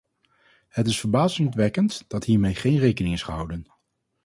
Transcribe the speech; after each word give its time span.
Het 0.69 0.87
is 0.87 0.99
verbazingwekkend 0.99 2.03
dat 2.07 2.23
hiermee 2.23 2.55
geen 2.55 2.77
rekening 2.77 3.13
is 3.13 3.23
gehouden. 3.23 3.67